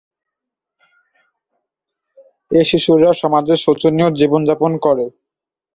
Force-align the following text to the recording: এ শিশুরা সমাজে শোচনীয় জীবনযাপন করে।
এ 2.51 2.61
শিশুরা 2.63 3.09
সমাজে 3.13 3.55
শোচনীয় 3.57 4.09
জীবনযাপন 4.19 4.71
করে। 4.85 5.05